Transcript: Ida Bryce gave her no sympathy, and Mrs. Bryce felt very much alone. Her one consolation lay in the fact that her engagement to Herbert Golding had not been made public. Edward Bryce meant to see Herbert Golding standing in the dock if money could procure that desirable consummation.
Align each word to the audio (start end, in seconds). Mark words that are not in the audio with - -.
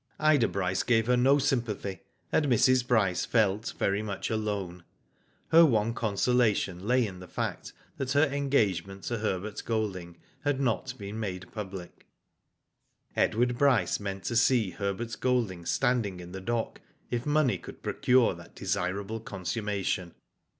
Ida 0.17 0.47
Bryce 0.47 0.81
gave 0.81 1.05
her 1.05 1.15
no 1.15 1.37
sympathy, 1.37 1.99
and 2.31 2.47
Mrs. 2.47 2.87
Bryce 2.87 3.23
felt 3.23 3.75
very 3.77 4.01
much 4.01 4.31
alone. 4.31 4.83
Her 5.49 5.63
one 5.63 5.93
consolation 5.93 6.87
lay 6.87 7.05
in 7.05 7.19
the 7.19 7.27
fact 7.27 7.71
that 7.97 8.13
her 8.13 8.23
engagement 8.23 9.03
to 9.03 9.19
Herbert 9.19 9.61
Golding 9.63 10.17
had 10.43 10.59
not 10.59 10.97
been 10.97 11.19
made 11.19 11.51
public. 11.51 12.07
Edward 13.15 13.59
Bryce 13.59 13.99
meant 13.99 14.23
to 14.23 14.35
see 14.35 14.71
Herbert 14.71 15.15
Golding 15.19 15.67
standing 15.67 16.19
in 16.19 16.31
the 16.31 16.41
dock 16.41 16.81
if 17.11 17.27
money 17.27 17.59
could 17.59 17.83
procure 17.83 18.33
that 18.33 18.55
desirable 18.55 19.19
consummation. 19.19 20.15